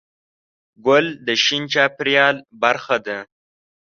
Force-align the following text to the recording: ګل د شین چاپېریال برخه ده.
ګل 0.85 1.05
د 1.25 1.27
شین 1.43 1.63
چاپېریال 1.73 2.35
برخه 2.61 2.97
ده. 3.05 3.17